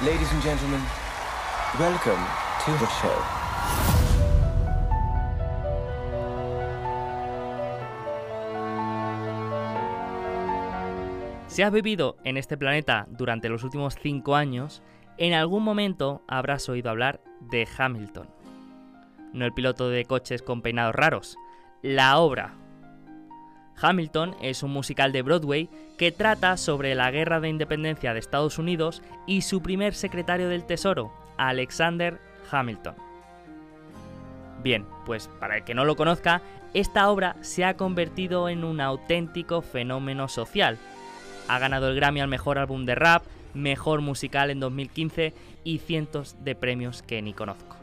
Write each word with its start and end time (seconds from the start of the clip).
Ladies 0.00 0.30
and 0.30 0.40
gentlemen, 0.44 0.80
welcome 1.76 2.24
to 2.64 2.70
the 2.78 2.86
show. 3.02 3.10
Si 11.48 11.62
has 11.62 11.72
vivido 11.72 12.16
en 12.22 12.36
este 12.36 12.56
planeta 12.56 13.08
durante 13.10 13.48
los 13.48 13.64
últimos 13.64 13.96
5 14.00 14.36
años, 14.36 14.84
en 15.16 15.32
algún 15.32 15.64
momento 15.64 16.22
habrás 16.28 16.68
oído 16.68 16.90
hablar 16.90 17.20
de 17.40 17.66
Hamilton. 17.76 18.28
No 19.32 19.46
el 19.46 19.52
piloto 19.52 19.88
de 19.88 20.04
coches 20.04 20.42
con 20.42 20.62
peinados 20.62 20.94
raros, 20.94 21.36
la 21.82 22.18
obra. 22.18 22.54
Hamilton 23.80 24.34
es 24.40 24.62
un 24.62 24.72
musical 24.72 25.12
de 25.12 25.22
Broadway 25.22 25.68
que 25.96 26.12
trata 26.12 26.56
sobre 26.56 26.94
la 26.94 27.10
guerra 27.10 27.40
de 27.40 27.48
independencia 27.48 28.12
de 28.12 28.20
Estados 28.20 28.58
Unidos 28.58 29.02
y 29.26 29.42
su 29.42 29.62
primer 29.62 29.94
secretario 29.94 30.48
del 30.48 30.64
Tesoro, 30.64 31.12
Alexander 31.36 32.18
Hamilton. 32.50 32.94
Bien, 34.62 34.86
pues 35.06 35.28
para 35.38 35.58
el 35.58 35.64
que 35.64 35.74
no 35.74 35.84
lo 35.84 35.96
conozca, 35.96 36.42
esta 36.74 37.08
obra 37.08 37.36
se 37.40 37.64
ha 37.64 37.76
convertido 37.76 38.48
en 38.48 38.64
un 38.64 38.80
auténtico 38.80 39.62
fenómeno 39.62 40.28
social. 40.28 40.78
Ha 41.46 41.58
ganado 41.58 41.88
el 41.88 41.96
Grammy 41.96 42.20
al 42.20 42.28
mejor 42.28 42.58
álbum 42.58 42.84
de 42.84 42.94
rap, 42.94 43.22
mejor 43.54 44.00
musical 44.00 44.50
en 44.50 44.60
2015 44.60 45.32
y 45.64 45.78
cientos 45.78 46.36
de 46.42 46.54
premios 46.54 47.02
que 47.02 47.22
ni 47.22 47.32
conozco. 47.32 47.76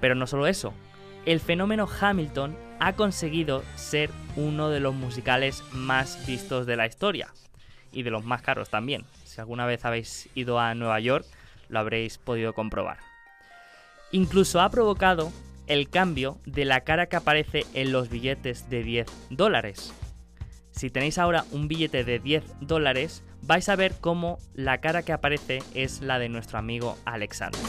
Pero 0.00 0.14
no 0.14 0.26
solo 0.26 0.46
eso, 0.46 0.72
el 1.26 1.40
fenómeno 1.40 1.88
Hamilton 2.00 2.56
ha 2.80 2.94
conseguido 2.94 3.62
ser 3.76 4.10
uno 4.36 4.70
de 4.70 4.80
los 4.80 4.94
musicales 4.94 5.62
más 5.72 6.26
vistos 6.26 6.66
de 6.66 6.76
la 6.76 6.86
historia 6.86 7.28
y 7.92 8.02
de 8.02 8.10
los 8.10 8.24
más 8.24 8.42
caros 8.42 8.68
también. 8.68 9.04
Si 9.24 9.40
alguna 9.40 9.66
vez 9.66 9.84
habéis 9.84 10.28
ido 10.34 10.58
a 10.58 10.74
Nueva 10.74 11.00
York, 11.00 11.24
lo 11.68 11.78
habréis 11.78 12.18
podido 12.18 12.52
comprobar. 12.52 12.98
Incluso 14.12 14.60
ha 14.60 14.70
provocado 14.70 15.32
el 15.66 15.88
cambio 15.88 16.38
de 16.44 16.64
la 16.64 16.82
cara 16.82 17.06
que 17.06 17.16
aparece 17.16 17.64
en 17.72 17.90
los 17.90 18.10
billetes 18.10 18.68
de 18.68 18.82
10 18.82 19.06
dólares. 19.30 19.92
Si 20.72 20.90
tenéis 20.90 21.18
ahora 21.18 21.44
un 21.52 21.68
billete 21.68 22.04
de 22.04 22.18
10 22.18 22.44
dólares, 22.60 23.22
vais 23.42 23.68
a 23.68 23.76
ver 23.76 23.94
cómo 24.00 24.38
la 24.54 24.78
cara 24.78 25.02
que 25.02 25.12
aparece 25.12 25.62
es 25.74 26.00
la 26.00 26.18
de 26.18 26.28
nuestro 26.28 26.58
amigo 26.58 26.98
Alexander. 27.04 27.60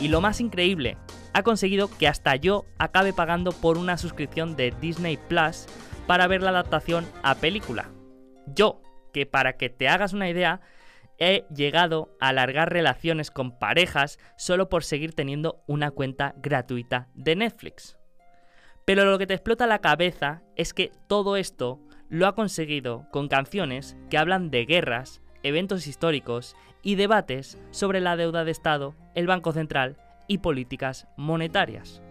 Y 0.00 0.08
lo 0.08 0.20
más 0.20 0.40
increíble, 0.40 0.96
ha 1.34 1.42
conseguido 1.42 1.90
que 1.90 2.08
hasta 2.08 2.34
yo 2.36 2.64
acabe 2.78 3.12
pagando 3.12 3.52
por 3.52 3.76
una 3.76 3.98
suscripción 3.98 4.56
de 4.56 4.74
Disney 4.80 5.18
Plus 5.28 5.66
para 6.06 6.26
ver 6.26 6.42
la 6.42 6.50
adaptación 6.50 7.06
a 7.22 7.34
película. 7.34 7.90
Yo, 8.46 8.82
que 9.12 9.26
para 9.26 9.56
que 9.56 9.68
te 9.68 9.88
hagas 9.88 10.12
una 10.12 10.28
idea, 10.28 10.60
he 11.18 11.44
llegado 11.54 12.16
a 12.18 12.28
alargar 12.28 12.72
relaciones 12.72 13.30
con 13.30 13.58
parejas 13.58 14.18
solo 14.36 14.68
por 14.68 14.84
seguir 14.84 15.14
teniendo 15.14 15.62
una 15.66 15.90
cuenta 15.90 16.34
gratuita 16.38 17.08
de 17.14 17.36
Netflix. 17.36 17.98
Pero 18.86 19.04
lo 19.04 19.18
que 19.18 19.26
te 19.26 19.34
explota 19.34 19.66
la 19.66 19.80
cabeza 19.80 20.42
es 20.56 20.72
que 20.72 20.90
todo 21.06 21.36
esto 21.36 21.78
lo 22.08 22.26
ha 22.26 22.34
conseguido 22.34 23.06
con 23.12 23.28
canciones 23.28 23.96
que 24.08 24.18
hablan 24.18 24.50
de 24.50 24.64
guerras, 24.64 25.20
eventos 25.42 25.86
históricos 25.86 26.56
y 26.82 26.94
debates 26.94 27.58
sobre 27.70 28.00
la 28.00 28.16
deuda 28.16 28.44
de 28.44 28.50
Estado, 28.50 28.94
el 29.14 29.26
Banco 29.26 29.52
Central 29.52 29.96
y 30.28 30.38
políticas 30.38 31.06
monetarias. 31.16 32.02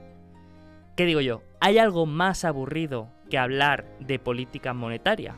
¿Qué 0.96 1.06
digo 1.06 1.22
yo? 1.22 1.42
¿Hay 1.62 1.78
algo 1.78 2.06
más 2.06 2.44
aburrido 2.44 3.10
que 3.30 3.38
hablar 3.38 3.86
de 4.00 4.20
política 4.20 4.74
monetaria? 4.74 5.34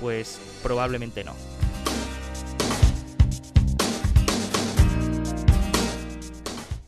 Pues 0.00 0.40
probablemente 0.62 1.22
no. 1.24 1.34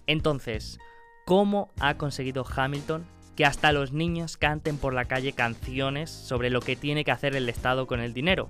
Entonces, 0.07 0.79
¿cómo 1.27 1.71
ha 1.79 1.99
conseguido 1.99 2.45
Hamilton 2.45 3.07
que 3.37 3.45
hasta 3.45 3.71
los 3.73 3.93
niños 3.93 4.37
canten 4.37 4.79
por 4.79 4.95
la 4.95 5.05
calle 5.05 5.33
canciones 5.33 6.11
sobre 6.11 6.51
lo 6.51 6.61
que 6.61 6.75
tiene 6.75 7.05
que 7.05 7.13
hacer 7.13 7.37
el 7.37 7.49
Estado 7.49 7.87
con 7.87 8.01
el 8.01 8.15
dinero? 8.15 8.49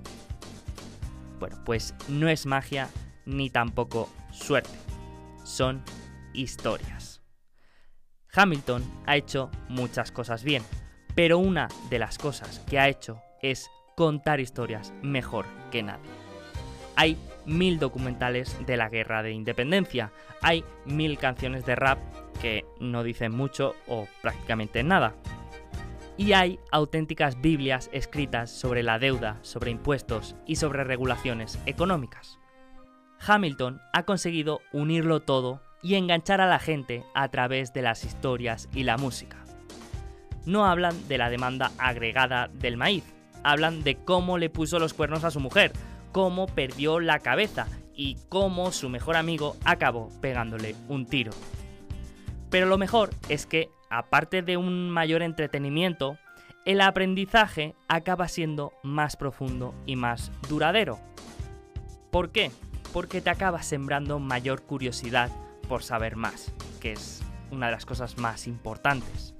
Bueno, 1.39 1.57
pues 1.65 1.95
no 2.07 2.27
es 2.27 2.45
magia 2.45 2.89
ni 3.25 3.49
tampoco 3.49 4.09
suerte. 4.31 4.77
Son 5.43 5.81
historias. 6.33 7.21
Hamilton 8.33 8.83
ha 9.07 9.15
hecho 9.15 9.49
muchas 9.69 10.11
cosas 10.11 10.43
bien, 10.43 10.63
pero 11.15 11.39
una 11.39 11.67
de 11.89 11.99
las 11.99 12.17
cosas 12.17 12.59
que 12.69 12.79
ha 12.79 12.87
hecho 12.87 13.21
es 13.41 13.69
contar 13.95 14.39
historias 14.39 14.93
mejor 15.01 15.45
que 15.71 15.83
nadie. 15.83 16.09
Hay 16.95 17.17
mil 17.45 17.79
documentales 17.79 18.55
de 18.65 18.77
la 18.77 18.89
guerra 18.89 19.23
de 19.23 19.31
independencia, 19.31 20.11
hay 20.41 20.63
mil 20.85 21.17
canciones 21.17 21.65
de 21.65 21.75
rap 21.75 21.99
que 22.41 22.65
no 22.79 23.03
dicen 23.03 23.35
mucho 23.35 23.75
o 23.87 24.07
prácticamente 24.21 24.83
nada. 24.83 25.15
Y 26.19 26.33
hay 26.33 26.59
auténticas 26.69 27.39
Biblias 27.39 27.89
escritas 27.93 28.51
sobre 28.51 28.83
la 28.83 28.99
deuda, 28.99 29.39
sobre 29.41 29.71
impuestos 29.71 30.35
y 30.45 30.57
sobre 30.57 30.83
regulaciones 30.83 31.57
económicas. 31.65 32.39
Hamilton 33.25 33.79
ha 33.93 34.03
conseguido 34.03 34.59
unirlo 34.73 35.21
todo 35.21 35.61
y 35.81 35.95
enganchar 35.95 36.41
a 36.41 36.47
la 36.47 36.59
gente 36.59 37.05
a 37.15 37.29
través 37.29 37.71
de 37.71 37.83
las 37.83 38.03
historias 38.03 38.67
y 38.73 38.83
la 38.83 38.97
música. 38.97 39.37
No 40.45 40.65
hablan 40.65 41.07
de 41.07 41.17
la 41.17 41.29
demanda 41.29 41.71
agregada 41.77 42.49
del 42.49 42.75
maíz, 42.75 43.05
hablan 43.45 43.83
de 43.83 43.95
cómo 43.95 44.37
le 44.37 44.49
puso 44.49 44.77
los 44.77 44.93
cuernos 44.93 45.23
a 45.23 45.31
su 45.31 45.39
mujer, 45.39 45.71
cómo 46.11 46.47
perdió 46.47 46.99
la 46.99 47.19
cabeza 47.19 47.65
y 47.95 48.17
cómo 48.27 48.73
su 48.73 48.89
mejor 48.89 49.15
amigo 49.15 49.55
acabó 49.63 50.09
pegándole 50.19 50.75
un 50.89 51.05
tiro. 51.05 51.31
Pero 52.49 52.65
lo 52.65 52.77
mejor 52.77 53.11
es 53.29 53.45
que, 53.45 53.69
aparte 53.89 54.41
de 54.41 54.57
un 54.57 54.89
mayor 54.89 55.21
entretenimiento, 55.21 56.17
el 56.65 56.81
aprendizaje 56.81 57.75
acaba 57.87 58.27
siendo 58.27 58.73
más 58.83 59.15
profundo 59.15 59.73
y 59.85 59.95
más 59.95 60.31
duradero. 60.49 60.99
¿Por 62.11 62.31
qué? 62.31 62.51
Porque 62.93 63.21
te 63.21 63.29
acaba 63.29 63.61
sembrando 63.63 64.19
mayor 64.19 64.63
curiosidad 64.63 65.31
por 65.67 65.83
saber 65.83 66.15
más, 66.15 66.53
que 66.81 66.91
es 66.91 67.23
una 67.51 67.67
de 67.67 67.71
las 67.73 67.85
cosas 67.85 68.17
más 68.17 68.47
importantes. 68.47 69.35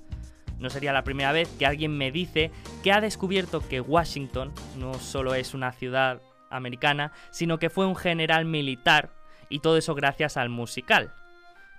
No 0.59 0.69
sería 0.69 0.93
la 0.93 1.03
primera 1.03 1.31
vez 1.31 1.47
que 1.57 1.65
alguien 1.65 1.97
me 1.97 2.11
dice 2.11 2.51
que 2.83 2.91
ha 2.91 3.01
descubierto 3.01 3.67
que 3.67 3.81
Washington 3.81 4.51
no 4.77 4.93
solo 4.95 5.33
es 5.33 5.53
una 5.53 5.71
ciudad 5.71 6.21
americana, 6.49 7.11
sino 7.31 7.59
que 7.59 7.69
fue 7.69 7.85
un 7.85 7.95
general 7.95 8.45
militar 8.45 9.11
y 9.49 9.59
todo 9.59 9.77
eso 9.77 9.95
gracias 9.95 10.37
al 10.37 10.49
musical. 10.49 11.13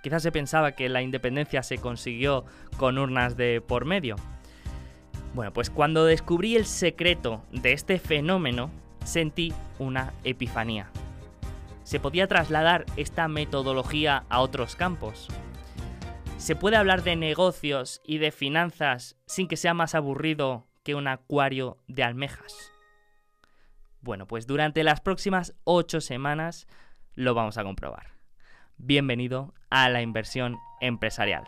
Quizás 0.01 0.23
se 0.23 0.31
pensaba 0.31 0.71
que 0.73 0.89
la 0.89 1.01
independencia 1.01 1.63
se 1.63 1.77
consiguió 1.77 2.45
con 2.77 2.97
urnas 2.97 3.37
de 3.37 3.61
por 3.61 3.85
medio. 3.85 4.15
Bueno, 5.33 5.53
pues 5.53 5.69
cuando 5.69 6.05
descubrí 6.05 6.55
el 6.55 6.65
secreto 6.65 7.43
de 7.51 7.73
este 7.73 7.99
fenómeno, 7.99 8.71
sentí 9.05 9.53
una 9.79 10.13
epifanía. 10.23 10.89
Se 11.83 11.99
podía 11.99 12.27
trasladar 12.27 12.85
esta 12.97 13.27
metodología 13.27 14.25
a 14.29 14.41
otros 14.41 14.75
campos. 14.75 15.27
Se 16.37 16.55
puede 16.55 16.77
hablar 16.77 17.03
de 17.03 17.15
negocios 17.15 18.01
y 18.03 18.17
de 18.17 18.31
finanzas 18.31 19.15
sin 19.25 19.47
que 19.47 19.57
sea 19.57 19.73
más 19.73 19.93
aburrido 19.93 20.67
que 20.83 20.95
un 20.95 21.07
acuario 21.07 21.77
de 21.87 22.03
almejas. 22.03 22.71
Bueno, 24.01 24.25
pues 24.25 24.47
durante 24.47 24.83
las 24.83 24.99
próximas 24.99 25.53
8 25.63 26.01
semanas 26.01 26.67
lo 27.13 27.35
vamos 27.35 27.57
a 27.57 27.63
comprobar. 27.63 28.07
Bienvenido 28.77 29.53
a 29.71 29.89
la 29.89 30.01
inversión 30.01 30.59
empresarial. 30.79 31.47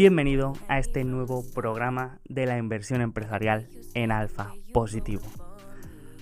Bienvenido 0.00 0.54
a 0.66 0.78
este 0.78 1.04
nuevo 1.04 1.44
programa 1.54 2.20
de 2.26 2.46
la 2.46 2.56
inversión 2.56 3.02
empresarial 3.02 3.68
en 3.92 4.12
Alfa 4.12 4.54
Positivo. 4.72 5.24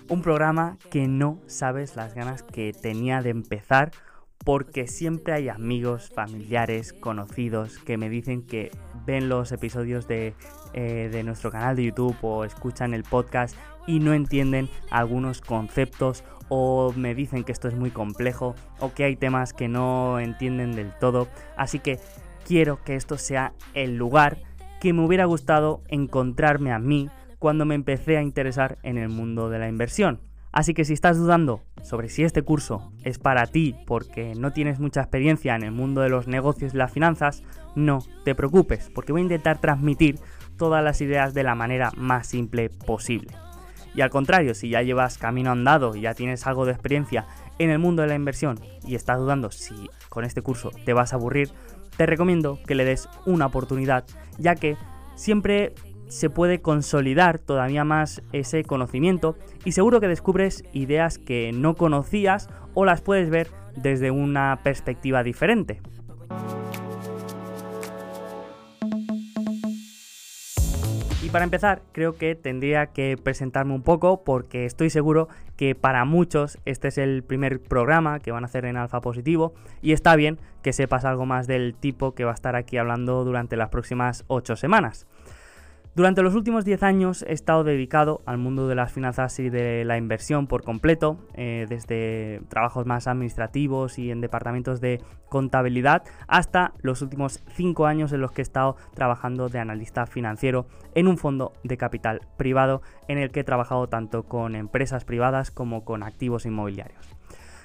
Un 0.09 0.21
programa 0.21 0.79
que 0.91 1.07
no 1.07 1.39
sabes 1.47 1.95
las 1.95 2.13
ganas 2.13 2.43
que 2.43 2.73
tenía 2.73 3.23
de 3.23 3.31
empezar 3.31 3.93
porque 4.45 4.89
siempre 4.89 5.33
hay 5.33 5.49
amigos, 5.49 6.11
familiares, 6.13 6.93
conocidos 6.93 7.79
que 7.79 7.97
me 7.97 8.11
dicen 8.11 8.45
que 8.45 8.73
ven 9.07 9.29
los 9.29 9.53
episodios 9.53 10.09
de, 10.09 10.35
eh, 10.73 11.09
de 11.13 11.23
nuestro 11.23 11.53
canal 11.53 11.77
de 11.77 11.85
YouTube 11.85 12.17
o 12.23 12.45
escuchan 12.45 12.95
el 12.95 13.05
podcast 13.05 13.57
y 13.87 14.01
no 14.01 14.13
entienden 14.13 14.69
algunos 14.91 15.41
conceptos 15.41 16.25
o 16.49 16.93
me 16.97 17.15
dicen 17.15 17.45
que 17.45 17.53
esto 17.53 17.69
es 17.69 17.75
muy 17.75 17.93
complejo 17.93 18.57
o 18.81 18.93
que 18.93 19.05
hay 19.05 19.15
temas 19.15 19.53
que 19.53 19.69
no 19.69 20.19
entienden 20.19 20.75
del 20.75 20.91
todo. 20.99 21.29
Así 21.57 21.79
que 21.79 22.01
quiero 22.49 22.83
que 22.83 22.95
esto 22.95 23.19
sea 23.19 23.53
el 23.75 23.97
lugar 23.97 24.39
que 24.81 24.95
me 24.95 25.05
hubiera 25.05 25.27
gustado 25.27 25.83
encontrarme 25.89 26.73
a 26.73 26.79
mí 26.79 27.11
cuando 27.39 27.67
me 27.67 27.75
empecé 27.75 28.17
a 28.17 28.23
interesar 28.23 28.79
en 28.83 28.97
el 28.97 29.11
mundo 29.11 29.51
de 29.51 29.59
la 29.59 29.69
inversión. 29.69 30.21
Así 30.51 30.73
que 30.73 30.87
si 30.87 30.95
estás 30.95 31.19
dudando 31.19 31.61
sobre 31.83 32.09
si 32.09 32.25
este 32.25 32.41
curso 32.41 32.91
es 33.05 33.19
para 33.19 33.47
ti 33.47 33.77
porque 33.87 34.35
no 34.35 34.55
tienes 34.55 34.81
mucha 34.81 35.03
experiencia 35.03 35.55
en 35.57 35.63
el 35.63 35.73
mundo 35.73 36.01
de 36.01 36.09
los 36.09 36.27
negocios 36.27 36.73
y 36.73 36.79
las 36.79 36.91
finanzas, 36.91 37.43
no 37.77 37.99
te 38.25 38.35
preocupes, 38.35 38.91
porque 38.95 39.13
voy 39.13 39.21
a 39.21 39.25
intentar 39.25 39.61
transmitir 39.61 40.19
todas 40.57 40.83
las 40.83 41.03
ideas 41.03 41.35
de 41.35 41.43
la 41.43 41.55
manera 41.55 41.93
más 41.97 42.29
simple 42.29 42.71
posible. 42.71 43.31
Y 43.95 44.01
al 44.01 44.11
contrario, 44.11 44.55
si 44.55 44.71
ya 44.71 44.81
llevas 44.81 45.19
camino 45.19 45.51
andado 45.51 45.95
y 45.95 46.03
ya 46.03 46.15
tienes 46.15 46.47
algo 46.47 46.65
de 46.65 46.73
experiencia 46.73 47.27
en 47.59 47.71
el 47.71 47.79
mundo 47.79 48.03
de 48.03 48.09
la 48.09 48.15
inversión 48.15 48.59
y 48.87 48.95
estás 48.95 49.19
dudando 49.19 49.51
si 49.51 49.91
con 50.09 50.25
este 50.25 50.43
curso 50.43 50.71
te 50.85 50.93
vas 50.93 51.13
a 51.13 51.17
aburrir, 51.17 51.51
te 51.97 52.07
recomiendo 52.07 52.59
que 52.67 52.75
le 52.75 52.85
des 52.85 53.09
una 53.27 53.47
oportunidad, 53.47 54.05
ya 54.39 54.55
que 54.55 54.77
siempre 55.17 55.75
se 56.09 56.31
puede 56.31 56.61
consolidar 56.61 57.39
todavía 57.39 57.85
más 57.85 58.23
ese 58.33 58.65
conocimiento 58.65 59.37
y 59.65 59.73
seguro 59.73 60.01
que 60.01 60.09
descubres 60.09 60.65
ideas 60.73 61.19
que 61.19 61.53
no 61.53 61.75
conocías 61.75 62.49
o 62.75 62.85
las 62.85 63.03
puedes 63.03 63.31
ver 63.31 63.49
desde 63.77 64.11
una 64.11 64.61
perspectiva 64.63 65.23
diferente. 65.23 65.81
Y 71.29 71.31
para 71.31 71.45
empezar, 71.45 71.83
creo 71.93 72.17
que 72.17 72.35
tendría 72.35 72.87
que 72.87 73.19
presentarme 73.23 73.75
un 73.75 73.83
poco 73.83 74.25
porque 74.25 74.65
estoy 74.65 74.89
seguro 74.89 75.29
que 75.59 75.75
para 75.75 76.07
muchos 76.07 76.57
este 76.65 76.89
es 76.89 76.97
el 76.97 77.23
primer 77.23 77.61
programa 77.61 78.19
que 78.19 78.33
van 78.33 78.45
a 78.45 78.47
hacer 78.47 78.65
en 78.65 78.79
Alfa 78.79 79.03
Positivo 79.03 79.53
y 79.83 79.93
está 79.93 80.17
bien 80.17 80.39
que 80.63 80.73
sepas 80.73 81.05
algo 81.05 81.27
más 81.27 81.47
del 81.47 81.75
tipo 81.75 82.15
que 82.15 82.25
va 82.25 82.31
a 82.31 82.35
estar 82.35 82.57
aquí 82.57 82.79
hablando 82.79 83.25
durante 83.25 83.59
las 83.59 83.69
próximas 83.69 84.25
8 84.29 84.57
semanas. 84.57 85.07
Durante 85.95 86.23
los 86.23 86.35
últimos 86.35 86.65
10 86.65 86.85
años 86.85 87.25
he 87.27 87.33
estado 87.33 87.65
dedicado 87.65 88.23
al 88.25 88.39
mundo 88.39 88.69
de 88.69 88.77
las 88.77 88.93
finanzas 88.93 89.39
y 89.41 89.51
de 89.51 89.85
la 89.85 89.97
inversión 89.97 90.47
por 90.47 90.63
completo, 90.63 91.19
eh, 91.35 91.67
desde 91.69 92.41
trabajos 92.49 92.87
más 92.87 93.09
administrativos 93.09 93.99
y 93.99 94.13
en 94.13 94.21
departamentos 94.21 94.81
de 94.81 95.03
contabilidad 95.29 96.05
hasta 96.29 96.73
los 96.83 97.03
últimos 97.03 97.43
5 97.49 97.87
años 97.87 98.13
en 98.13 98.21
los 98.21 98.31
que 98.31 98.43
he 98.43 98.45
estado 98.45 98.77
trabajando 98.95 99.49
de 99.49 99.59
analista 99.59 100.07
financiero 100.07 100.67
en 100.95 101.09
un 101.09 101.19
fondo 101.19 101.53
de 101.65 101.77
capital 101.77 102.21
privado 102.37 102.81
en 103.09 103.19
el 103.19 103.33
que 103.33 103.41
he 103.41 103.45
trabajado 103.45 103.89
tanto 103.89 104.23
con 104.23 104.55
empresas 104.55 105.05
privadas 105.05 105.51
como 105.51 105.85
con 105.85 106.05
activos 106.05 106.47
inmobiliarios. 106.47 107.09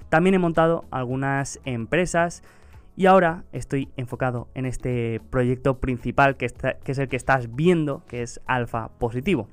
También 0.10 0.36
he 0.36 0.40
montado 0.40 0.86
algunas 0.92 1.60
empresas 1.66 2.44
y 2.96 3.08
ahora 3.08 3.44
estoy 3.52 3.90
enfocado 3.98 4.50
en 4.54 4.66
este 4.66 5.20
proyecto 5.30 5.80
principal 5.80 6.38
que, 6.38 6.46
es 6.46 6.98
el 7.00 7.08
que 7.08 7.16
estás 7.16 7.56
viendo, 7.56 8.04
que 8.08 8.22
es 8.22 8.42
Alfa 8.46 8.90
Positivo. 9.00 9.50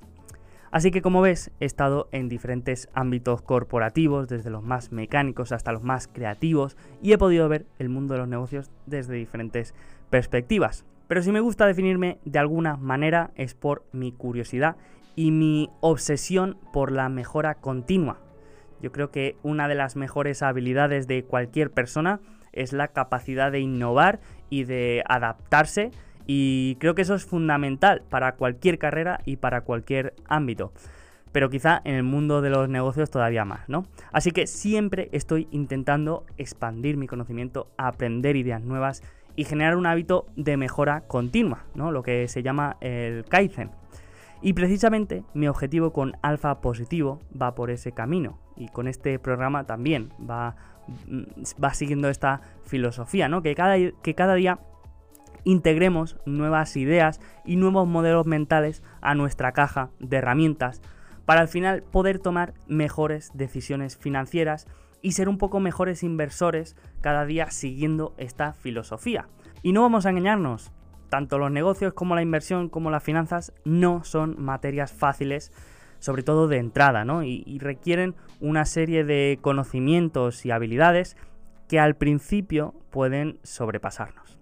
Así 0.71 0.93
que 0.93 1.03
como 1.03 1.21
ves, 1.21 1.51
he 1.59 1.65
estado 1.65 2.09
en 2.13 2.29
diferentes 2.29 2.89
ámbitos 2.95 3.43
corporativos, 3.43 4.29
desde 4.29 4.51
los 4.51 4.63
más 4.63 4.93
mecánicos 4.93 5.51
hasta 5.51 5.73
los 5.73 5.83
más 5.83 6.07
creativos, 6.07 6.77
y 7.03 7.13
he 7.13 7.19
podido 7.19 7.49
ver 7.49 7.67
el 7.79 7.89
mundo 7.89 8.15
de 8.15 8.21
los 8.21 8.29
negocios 8.29 8.71
desde 8.87 9.15
diferentes 9.15 9.75
perspectivas. 10.11 10.85
Pero 11.09 11.23
si 11.23 11.33
me 11.33 11.41
gusta 11.41 11.67
definirme 11.67 12.19
de 12.25 12.39
alguna 12.39 12.77
manera 12.77 13.33
es 13.35 13.55
por 13.55 13.85
mi 13.91 14.13
curiosidad 14.13 14.77
y 15.17 15.33
mi 15.33 15.71
obsesión 15.81 16.57
por 16.73 16.93
la 16.93 17.09
mejora 17.09 17.57
continua. 17.57 18.21
Yo 18.81 18.93
creo 18.93 19.11
que 19.11 19.37
una 19.43 19.67
de 19.67 19.75
las 19.75 19.97
mejores 19.97 20.43
habilidades 20.43 21.09
de 21.09 21.25
cualquier 21.25 21.73
persona 21.73 22.21
es 22.53 22.73
la 22.73 22.89
capacidad 22.89 23.53
de 23.53 23.61
innovar 23.61 24.21
y 24.49 24.65
de 24.65 25.03
adaptarse 25.07 25.91
y 26.27 26.77
creo 26.77 26.95
que 26.95 27.03
eso 27.03 27.15
es 27.15 27.25
fundamental 27.25 28.03
para 28.09 28.37
cualquier 28.37 28.79
carrera 28.79 29.21
y 29.25 29.37
para 29.37 29.63
cualquier 29.63 30.15
ámbito. 30.29 30.73
Pero 31.33 31.49
quizá 31.49 31.81
en 31.85 31.95
el 31.95 32.03
mundo 32.03 32.41
de 32.41 32.51
los 32.51 32.69
negocios 32.69 33.11
todavía 33.11 33.45
más, 33.45 33.69
¿no? 33.69 33.87
Así 34.13 34.33
que 34.33 34.47
siempre 34.47 35.09
estoy 35.13 35.49
intentando 35.51 36.25
expandir 36.37 36.97
mi 36.97 37.07
conocimiento, 37.07 37.71
aprender 37.77 38.37
ideas 38.37 38.63
nuevas 38.63 39.03
y 39.37 39.45
generar 39.45 39.77
un 39.77 39.87
hábito 39.87 40.27
de 40.37 40.57
mejora 40.57 41.03
continua, 41.03 41.65
¿no? 41.75 41.93
Lo 41.93 42.03
que 42.03 42.27
se 42.29 42.43
llama 42.43 42.77
el 42.81 43.25
Kaizen. 43.25 43.71
Y 44.43 44.55
precisamente 44.55 45.23
mi 45.35 45.49
objetivo 45.49 45.93
con 45.93 46.17
Alfa 46.23 46.61
Positivo 46.61 47.21
va 47.41 47.55
por 47.55 47.71
ese 47.71 47.93
camino 47.93 48.39
y 48.57 48.69
con 48.69 48.89
este 48.89 49.19
programa 49.19 49.65
también 49.65 50.13
va 50.29 50.57
va 51.63 51.75
siguiendo 51.75 52.09
esta 52.09 52.41
filosofía, 52.65 53.29
¿no? 53.29 53.43
Que 53.43 53.55
cada, 53.55 53.77
que 53.77 54.15
cada 54.15 54.35
día 54.35 54.61
integremos 55.45 56.17
nuevas 56.27 56.77
ideas 56.77 57.21
y 57.45 57.57
nuevos 57.57 57.89
modelos 57.89 58.27
mentales 58.27 58.83
a 59.01 59.15
nuestra 59.15 59.53
caja 59.53 59.91
de 59.99 60.19
herramientas 60.19 60.83
para 61.25 61.41
al 61.41 61.49
final 61.49 61.83
poder 61.83 62.19
tomar 62.19 62.55
mejores 62.67 63.31
decisiones 63.35 63.97
financieras 63.97 64.67
y 65.03 65.13
ser 65.13 65.29
un 65.29 65.39
poco 65.39 65.61
mejores 65.61 66.03
inversores 66.03 66.77
cada 67.01 67.25
día 67.25 67.51
siguiendo 67.51 68.15
esta 68.19 68.53
filosofía. 68.53 69.29
Y 69.63 69.73
no 69.73 69.83
vamos 69.83 70.07
a 70.07 70.11
engañarnos, 70.11 70.73
tanto 71.09 71.39
los 71.39 71.51
negocios 71.51 71.93
como 71.95 72.15
la 72.15 72.23
inversión 72.23 72.69
como 72.69 72.91
las 72.91 73.03
finanzas 73.03 73.53
no 73.65 74.05
son 74.05 74.43
materias 74.43 74.93
fáciles 74.93 75.53
sobre 76.01 76.23
todo 76.23 76.49
de 76.49 76.57
entrada, 76.57 77.05
¿no? 77.05 77.23
Y, 77.23 77.59
requieren 77.61 78.17
una 78.41 78.65
serie 78.65 79.05
de 79.05 79.39
conocimientos 79.41 80.45
y 80.45 80.51
habilidades 80.51 81.17
que 81.69 81.79
al 81.79 81.95
principio 81.95 82.75
pueden 82.91 83.39
sobrepasarnos. 83.43 84.39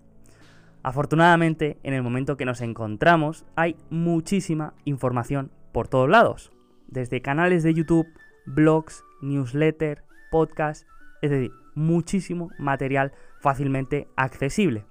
Afortunadamente, 0.83 1.77
en 1.83 1.93
el 1.93 2.03
momento 2.03 2.37
que 2.37 2.47
nos 2.47 2.61
encontramos, 2.61 3.45
hay 3.57 3.77
muchísima 3.91 4.73
información 4.85 5.51
por 5.73 5.89
todos 5.89 6.09
lados, 6.09 6.53
desde 6.87 7.21
canales 7.21 7.63
de 7.65 7.75
YouTube, 7.75 8.07
blogs, 8.47 9.05
newsletter, 9.21 10.05
podcasts, 10.31 10.87
es 11.21 11.31
decir, 11.31 11.51
muchísimo 11.75 12.51
material 12.59 13.13
fácilmente 13.41 14.09
accesible. 14.17 14.87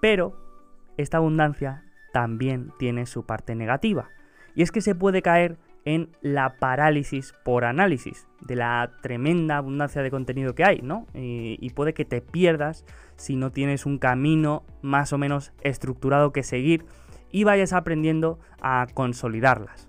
Pero 0.00 0.36
esta 0.96 1.18
abundancia 1.18 1.84
también 2.12 2.72
tiene 2.78 3.04
su 3.06 3.26
parte 3.26 3.54
negativa, 3.54 4.08
y 4.54 4.62
es 4.62 4.72
que 4.72 4.80
se 4.80 4.94
puede 4.94 5.20
caer 5.20 5.58
en 5.86 6.10
la 6.20 6.56
parálisis 6.56 7.32
por 7.44 7.64
análisis 7.64 8.26
de 8.40 8.56
la 8.56 8.90
tremenda 9.02 9.56
abundancia 9.56 10.02
de 10.02 10.10
contenido 10.10 10.54
que 10.54 10.64
hay, 10.64 10.80
¿no? 10.82 11.06
Y, 11.14 11.70
puede 11.70 11.94
que 11.94 12.04
te 12.04 12.20
pierdas 12.20 12.84
si 13.16 13.36
no 13.36 13.52
tienes 13.52 13.86
un 13.86 13.98
camino 13.98 14.64
más 14.82 15.12
o 15.12 15.18
menos 15.18 15.52
estructurado 15.62 16.32
que 16.32 16.42
seguir 16.42 16.84
y 17.30 17.44
vayas 17.44 17.72
aprendiendo 17.72 18.40
a 18.60 18.86
consolidarlas. 18.92 19.88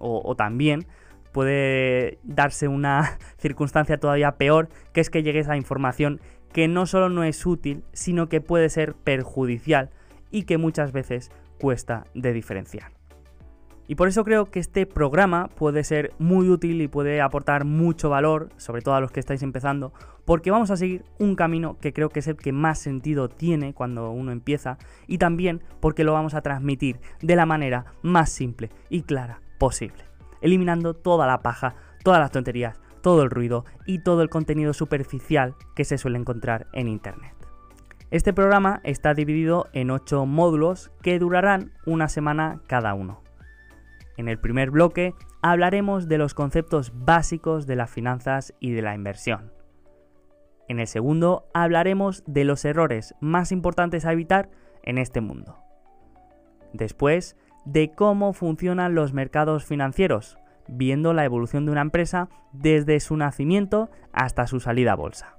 O, 0.00 0.34
también 0.36 0.86
puede 1.32 2.18
darse 2.24 2.66
una 2.66 3.18
circunstancia 3.38 3.98
todavía 3.98 4.32
peor, 4.32 4.68
que 4.92 5.00
es 5.00 5.08
que 5.08 5.22
llegues 5.22 5.48
a 5.48 5.56
información 5.56 6.20
que 6.52 6.66
no 6.66 6.86
solo 6.86 7.10
no 7.10 7.22
es 7.22 7.46
útil, 7.46 7.84
sino 7.92 8.28
que 8.28 8.40
puede 8.40 8.70
ser 8.70 8.94
perjudicial 8.94 9.90
y 10.32 10.44
que 10.44 10.58
muchas 10.58 10.92
veces 10.92 11.30
cuesta 11.60 12.04
de 12.14 12.32
diferenciar. 12.32 12.97
Y 13.88 13.94
por 13.94 14.06
eso 14.06 14.22
creo 14.22 14.44
que 14.44 14.60
este 14.60 14.84
programa 14.84 15.48
puede 15.48 15.82
ser 15.82 16.12
muy 16.18 16.50
útil 16.50 16.82
y 16.82 16.88
puede 16.88 17.22
aportar 17.22 17.64
mucho 17.64 18.10
valor, 18.10 18.50
sobre 18.58 18.82
todo 18.82 18.94
a 18.94 19.00
los 19.00 19.10
que 19.10 19.18
estáis 19.18 19.42
empezando, 19.42 19.94
porque 20.26 20.50
vamos 20.50 20.70
a 20.70 20.76
seguir 20.76 21.06
un 21.18 21.34
camino 21.34 21.78
que 21.80 21.94
creo 21.94 22.10
que 22.10 22.20
es 22.20 22.28
el 22.28 22.36
que 22.36 22.52
más 22.52 22.78
sentido 22.78 23.30
tiene 23.30 23.72
cuando 23.72 24.10
uno 24.10 24.30
empieza 24.30 24.76
y 25.06 25.16
también 25.16 25.62
porque 25.80 26.04
lo 26.04 26.12
vamos 26.12 26.34
a 26.34 26.42
transmitir 26.42 27.00
de 27.22 27.34
la 27.34 27.46
manera 27.46 27.86
más 28.02 28.28
simple 28.28 28.68
y 28.90 29.02
clara 29.02 29.40
posible, 29.56 30.04
eliminando 30.42 30.92
toda 30.92 31.26
la 31.26 31.40
paja, 31.40 31.74
todas 32.04 32.20
las 32.20 32.30
tonterías, 32.30 32.78
todo 33.00 33.22
el 33.22 33.30
ruido 33.30 33.64
y 33.86 34.00
todo 34.00 34.20
el 34.20 34.28
contenido 34.28 34.74
superficial 34.74 35.54
que 35.74 35.86
se 35.86 35.96
suele 35.96 36.18
encontrar 36.18 36.66
en 36.74 36.88
Internet. 36.88 37.32
Este 38.10 38.34
programa 38.34 38.80
está 38.84 39.14
dividido 39.14 39.66
en 39.72 39.90
8 39.90 40.26
módulos 40.26 40.90
que 41.00 41.18
durarán 41.18 41.72
una 41.86 42.08
semana 42.08 42.60
cada 42.66 42.92
uno. 42.92 43.27
En 44.18 44.26
el 44.26 44.38
primer 44.40 44.72
bloque 44.72 45.14
hablaremos 45.42 46.08
de 46.08 46.18
los 46.18 46.34
conceptos 46.34 46.92
básicos 46.92 47.68
de 47.68 47.76
las 47.76 47.88
finanzas 47.88 48.52
y 48.58 48.72
de 48.72 48.82
la 48.82 48.96
inversión. 48.96 49.52
En 50.66 50.80
el 50.80 50.88
segundo 50.88 51.46
hablaremos 51.54 52.24
de 52.26 52.44
los 52.44 52.64
errores 52.64 53.14
más 53.20 53.52
importantes 53.52 54.04
a 54.04 54.12
evitar 54.12 54.50
en 54.82 54.98
este 54.98 55.20
mundo. 55.20 55.56
Después, 56.72 57.36
de 57.64 57.92
cómo 57.92 58.32
funcionan 58.32 58.96
los 58.96 59.12
mercados 59.12 59.64
financieros, 59.64 60.36
viendo 60.66 61.12
la 61.12 61.24
evolución 61.24 61.64
de 61.64 61.72
una 61.72 61.82
empresa 61.82 62.28
desde 62.52 62.98
su 62.98 63.16
nacimiento 63.16 63.88
hasta 64.12 64.48
su 64.48 64.58
salida 64.58 64.92
a 64.92 64.96
bolsa. 64.96 65.38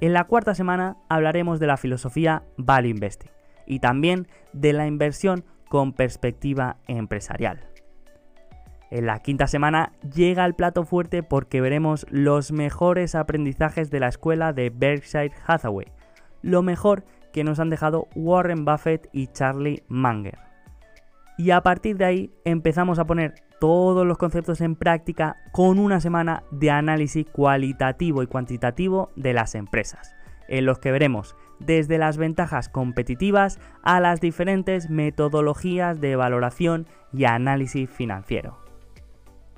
En 0.00 0.12
la 0.12 0.24
cuarta 0.24 0.56
semana 0.56 0.96
hablaremos 1.08 1.60
de 1.60 1.68
la 1.68 1.76
filosofía 1.76 2.42
Value 2.56 2.88
Investing 2.88 3.30
y 3.66 3.78
también 3.78 4.26
de 4.52 4.72
la 4.72 4.88
inversión 4.88 5.44
con 5.68 5.92
perspectiva 5.92 6.78
empresarial. 6.88 7.73
En 8.90 9.06
la 9.06 9.20
quinta 9.20 9.46
semana 9.46 9.92
llega 10.14 10.44
el 10.44 10.54
plato 10.54 10.84
fuerte 10.84 11.22
porque 11.22 11.60
veremos 11.60 12.06
los 12.10 12.52
mejores 12.52 13.14
aprendizajes 13.14 13.90
de 13.90 14.00
la 14.00 14.08
escuela 14.08 14.52
de 14.52 14.70
Berkshire 14.70 15.32
Hathaway, 15.46 15.86
lo 16.42 16.62
mejor 16.62 17.04
que 17.32 17.44
nos 17.44 17.58
han 17.58 17.70
dejado 17.70 18.06
Warren 18.14 18.64
Buffett 18.64 19.08
y 19.12 19.26
Charlie 19.28 19.82
Munger. 19.88 20.38
Y 21.36 21.50
a 21.50 21.62
partir 21.62 21.96
de 21.96 22.04
ahí 22.04 22.30
empezamos 22.44 22.98
a 22.98 23.06
poner 23.06 23.34
todos 23.58 24.06
los 24.06 24.18
conceptos 24.18 24.60
en 24.60 24.76
práctica 24.76 25.36
con 25.50 25.78
una 25.78 26.00
semana 26.00 26.44
de 26.52 26.70
análisis 26.70 27.26
cualitativo 27.26 28.22
y 28.22 28.26
cuantitativo 28.26 29.10
de 29.16 29.32
las 29.32 29.54
empresas, 29.54 30.14
en 30.46 30.66
los 30.66 30.78
que 30.78 30.92
veremos 30.92 31.34
desde 31.58 31.98
las 31.98 32.16
ventajas 32.16 32.68
competitivas 32.68 33.58
a 33.82 34.00
las 34.00 34.20
diferentes 34.20 34.90
metodologías 34.90 36.00
de 36.00 36.14
valoración 36.14 36.86
y 37.12 37.24
análisis 37.24 37.90
financiero. 37.90 38.63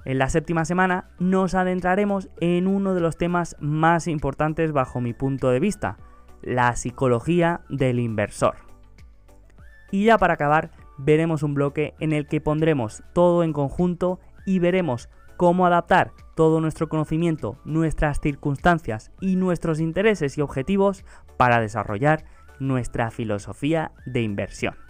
En 0.07 0.19
la 0.19 0.29
séptima 0.29 0.65
semana 0.65 1.11
nos 1.19 1.57
adentraremos 1.57 2.29
en 2.41 2.69
uno 2.69 2.95
de 2.95 3.01
los 3.01 3.19
temas 3.19 3.57
más 3.59 4.07
importantes 4.07 4.71
bajo 4.71 5.01
mi 5.01 5.13
punto 5.15 5.51
de 5.51 5.59
vista, 5.59 5.99
la 6.43 6.77
psicología 6.77 7.63
del 7.69 7.99
inversor. 7.99 8.55
Y 9.91 10.05
ya 10.05 10.17
para 10.17 10.35
acabar, 10.35 10.71
veremos 10.97 11.43
un 11.43 11.55
bloque 11.55 11.95
en 11.99 12.13
el 12.13 12.29
que 12.29 12.41
pondremos 12.41 13.03
todo 13.15 13.43
en 13.43 13.53
conjunto 13.53 14.21
y 14.47 14.61
veremos 14.61 15.09
cómo 15.37 15.67
adaptar 15.67 16.13
todo 16.37 16.61
nuestro 16.61 16.89
conocimiento, 16.89 17.59
nuestras 17.65 18.21
circunstancias 18.21 19.11
y 19.21 19.35
nuestros 19.35 19.81
intereses 19.81 20.39
y 20.39 20.41
objetivos 20.41 21.05
para 21.37 21.61
desarrollar 21.61 22.27
nuestra 22.61 23.11
filosofía 23.11 23.91
de 24.07 24.23
inversión. 24.23 24.86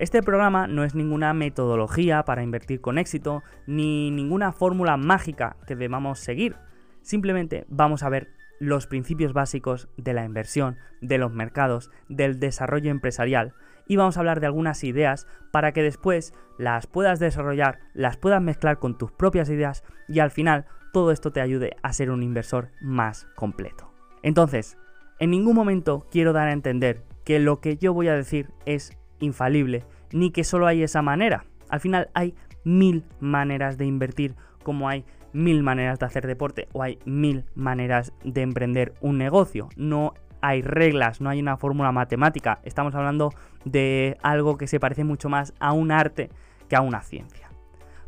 Este 0.00 0.22
programa 0.22 0.66
no 0.66 0.82
es 0.82 0.94
ninguna 0.94 1.34
metodología 1.34 2.22
para 2.22 2.42
invertir 2.42 2.80
con 2.80 2.96
éxito, 2.96 3.42
ni 3.66 4.10
ninguna 4.10 4.50
fórmula 4.50 4.96
mágica 4.96 5.58
que 5.66 5.76
debamos 5.76 6.20
seguir. 6.20 6.56
Simplemente 7.02 7.66
vamos 7.68 8.02
a 8.02 8.08
ver 8.08 8.28
los 8.58 8.86
principios 8.86 9.34
básicos 9.34 9.90
de 9.98 10.14
la 10.14 10.24
inversión, 10.24 10.78
de 11.02 11.18
los 11.18 11.34
mercados, 11.34 11.90
del 12.08 12.40
desarrollo 12.40 12.90
empresarial 12.90 13.52
y 13.86 13.96
vamos 13.96 14.16
a 14.16 14.20
hablar 14.20 14.40
de 14.40 14.46
algunas 14.46 14.84
ideas 14.84 15.26
para 15.52 15.72
que 15.72 15.82
después 15.82 16.32
las 16.56 16.86
puedas 16.86 17.20
desarrollar, 17.20 17.80
las 17.92 18.16
puedas 18.16 18.40
mezclar 18.40 18.78
con 18.78 18.96
tus 18.96 19.12
propias 19.12 19.50
ideas 19.50 19.84
y 20.08 20.20
al 20.20 20.30
final 20.30 20.64
todo 20.94 21.10
esto 21.10 21.30
te 21.30 21.42
ayude 21.42 21.76
a 21.82 21.92
ser 21.92 22.10
un 22.10 22.22
inversor 22.22 22.70
más 22.80 23.26
completo. 23.36 23.92
Entonces, 24.22 24.78
en 25.18 25.28
ningún 25.28 25.56
momento 25.56 26.06
quiero 26.10 26.32
dar 26.32 26.48
a 26.48 26.54
entender 26.54 27.04
que 27.26 27.38
lo 27.38 27.60
que 27.60 27.76
yo 27.76 27.92
voy 27.92 28.08
a 28.08 28.14
decir 28.14 28.48
es 28.64 28.96
infalible, 29.20 29.84
ni 30.12 30.30
que 30.30 30.44
solo 30.44 30.66
hay 30.66 30.82
esa 30.82 31.02
manera. 31.02 31.44
Al 31.68 31.80
final 31.80 32.10
hay 32.14 32.34
mil 32.64 33.04
maneras 33.20 33.78
de 33.78 33.86
invertir 33.86 34.34
como 34.62 34.88
hay 34.88 35.04
mil 35.32 35.62
maneras 35.62 35.98
de 35.98 36.06
hacer 36.06 36.26
deporte 36.26 36.68
o 36.72 36.82
hay 36.82 36.98
mil 37.04 37.44
maneras 37.54 38.12
de 38.24 38.42
emprender 38.42 38.94
un 39.00 39.18
negocio. 39.18 39.68
No 39.76 40.14
hay 40.40 40.62
reglas, 40.62 41.20
no 41.20 41.30
hay 41.30 41.40
una 41.40 41.56
fórmula 41.56 41.92
matemática. 41.92 42.60
Estamos 42.64 42.94
hablando 42.94 43.32
de 43.64 44.18
algo 44.22 44.56
que 44.56 44.66
se 44.66 44.80
parece 44.80 45.04
mucho 45.04 45.28
más 45.28 45.54
a 45.60 45.72
un 45.72 45.92
arte 45.92 46.30
que 46.68 46.76
a 46.76 46.80
una 46.80 47.02
ciencia. 47.02 47.50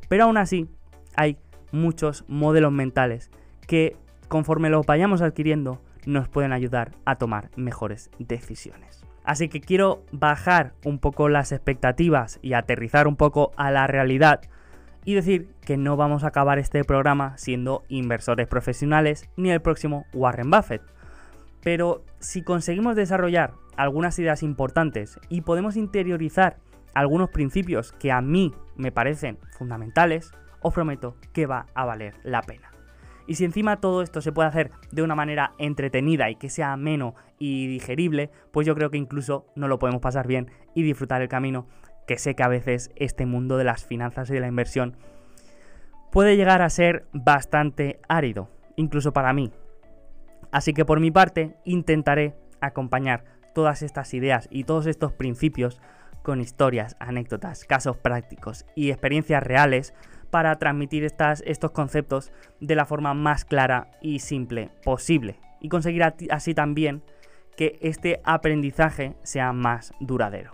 Pero 0.08 0.24
aún 0.24 0.36
así, 0.36 0.68
hay 1.16 1.38
muchos 1.72 2.24
modelos 2.28 2.72
mentales 2.72 3.30
que 3.66 3.96
conforme 4.28 4.70
los 4.70 4.86
vayamos 4.86 5.22
adquiriendo 5.22 5.80
nos 6.06 6.28
pueden 6.28 6.52
ayudar 6.52 6.92
a 7.04 7.16
tomar 7.16 7.50
mejores 7.56 8.10
decisiones. 8.18 9.04
Así 9.24 9.48
que 9.48 9.60
quiero 9.60 10.04
bajar 10.10 10.74
un 10.84 10.98
poco 10.98 11.28
las 11.28 11.52
expectativas 11.52 12.38
y 12.42 12.54
aterrizar 12.54 13.06
un 13.06 13.16
poco 13.16 13.52
a 13.56 13.70
la 13.70 13.86
realidad 13.86 14.40
y 15.04 15.14
decir 15.14 15.54
que 15.64 15.76
no 15.76 15.96
vamos 15.96 16.24
a 16.24 16.28
acabar 16.28 16.58
este 16.58 16.84
programa 16.84 17.36
siendo 17.36 17.84
inversores 17.88 18.48
profesionales 18.48 19.28
ni 19.36 19.50
el 19.50 19.60
próximo 19.60 20.06
Warren 20.12 20.50
Buffett. 20.50 20.82
Pero 21.62 22.04
si 22.18 22.42
conseguimos 22.42 22.96
desarrollar 22.96 23.52
algunas 23.76 24.18
ideas 24.18 24.42
importantes 24.42 25.18
y 25.28 25.42
podemos 25.42 25.76
interiorizar 25.76 26.58
algunos 26.94 27.30
principios 27.30 27.92
que 27.92 28.12
a 28.12 28.20
mí 28.20 28.52
me 28.76 28.92
parecen 28.92 29.38
fundamentales, 29.56 30.32
os 30.60 30.74
prometo 30.74 31.16
que 31.32 31.46
va 31.46 31.66
a 31.74 31.84
valer 31.84 32.14
la 32.22 32.42
pena. 32.42 32.70
Y 33.26 33.36
si 33.36 33.44
encima 33.44 33.80
todo 33.80 34.02
esto 34.02 34.20
se 34.20 34.32
puede 34.32 34.48
hacer 34.48 34.70
de 34.90 35.02
una 35.02 35.14
manera 35.14 35.52
entretenida 35.58 36.30
y 36.30 36.36
que 36.36 36.50
sea 36.50 36.72
ameno 36.72 37.14
y 37.38 37.66
digerible, 37.66 38.30
pues 38.50 38.66
yo 38.66 38.74
creo 38.74 38.90
que 38.90 38.98
incluso 38.98 39.46
no 39.54 39.68
lo 39.68 39.78
podemos 39.78 40.00
pasar 40.00 40.26
bien 40.26 40.50
y 40.74 40.82
disfrutar 40.82 41.22
el 41.22 41.28
camino 41.28 41.66
que 42.06 42.18
sé 42.18 42.34
que 42.34 42.42
a 42.42 42.48
veces 42.48 42.90
este 42.96 43.26
mundo 43.26 43.56
de 43.56 43.64
las 43.64 43.84
finanzas 43.84 44.28
y 44.30 44.34
de 44.34 44.40
la 44.40 44.48
inversión 44.48 44.96
puede 46.10 46.36
llegar 46.36 46.62
a 46.62 46.70
ser 46.70 47.06
bastante 47.12 48.00
árido, 48.08 48.50
incluso 48.76 49.12
para 49.12 49.32
mí. 49.32 49.52
Así 50.50 50.74
que 50.74 50.84
por 50.84 51.00
mi 51.00 51.10
parte 51.10 51.56
intentaré 51.64 52.34
acompañar 52.60 53.24
todas 53.54 53.82
estas 53.82 54.12
ideas 54.14 54.48
y 54.50 54.64
todos 54.64 54.86
estos 54.86 55.12
principios 55.12 55.80
con 56.22 56.40
historias, 56.40 56.96
anécdotas, 57.00 57.64
casos 57.64 57.96
prácticos 57.96 58.64
y 58.74 58.90
experiencias 58.90 59.42
reales 59.42 59.94
para 60.32 60.58
transmitir 60.58 61.04
estas, 61.04 61.42
estos 61.46 61.72
conceptos 61.72 62.32
de 62.58 62.74
la 62.74 62.86
forma 62.86 63.12
más 63.12 63.44
clara 63.44 63.90
y 64.00 64.20
simple 64.20 64.70
posible 64.82 65.38
y 65.60 65.68
conseguir 65.68 66.02
así 66.30 66.54
también 66.54 67.02
que 67.54 67.78
este 67.82 68.22
aprendizaje 68.24 69.14
sea 69.22 69.52
más 69.52 69.92
duradero. 70.00 70.52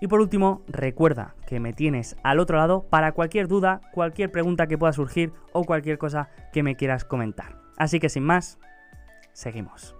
Y 0.00 0.06
por 0.06 0.22
último, 0.22 0.62
recuerda 0.66 1.34
que 1.46 1.60
me 1.60 1.74
tienes 1.74 2.16
al 2.22 2.40
otro 2.40 2.56
lado 2.56 2.88
para 2.88 3.12
cualquier 3.12 3.48
duda, 3.48 3.82
cualquier 3.92 4.32
pregunta 4.32 4.66
que 4.66 4.78
pueda 4.78 4.94
surgir 4.94 5.30
o 5.52 5.64
cualquier 5.64 5.98
cosa 5.98 6.30
que 6.50 6.62
me 6.62 6.74
quieras 6.74 7.04
comentar. 7.04 7.58
Así 7.76 8.00
que 8.00 8.08
sin 8.08 8.24
más, 8.24 8.58
seguimos. 9.34 9.94